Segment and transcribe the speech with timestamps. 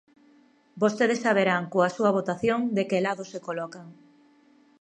[0.81, 3.87] Vostedes saberán coa súa votación de que lado se colocan.